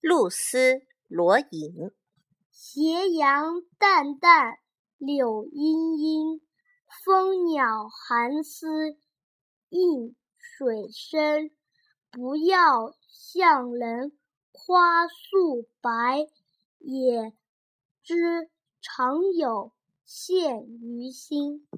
[0.00, 1.90] 露丝罗隐。
[2.50, 4.58] 斜阳淡淡，
[4.98, 6.40] 柳阴阴，
[7.04, 8.96] 蜂鸟寒思
[9.68, 11.50] 映水深。
[12.10, 14.16] 不要向人
[14.52, 16.26] 夸素白，
[16.78, 17.34] 也
[18.02, 18.50] 知
[18.80, 19.72] 常有
[20.06, 21.68] 羡鱼心。